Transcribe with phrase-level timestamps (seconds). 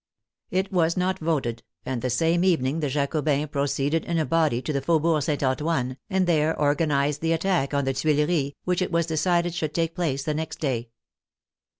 [0.49, 4.05] It was not voted, and 38 THE FRENCH REVOLUTION the same evening the Jacobins proceeded
[4.05, 5.43] in a body to the Faubourg St.
[5.43, 9.93] Antoine, and there organized the attack on the Tuileries, which it was decided should take
[9.93, 10.89] place the next day.